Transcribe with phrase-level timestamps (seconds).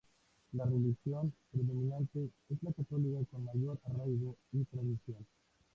[0.53, 5.27] La religión predominante es la católica con mayor arraigo y tradición.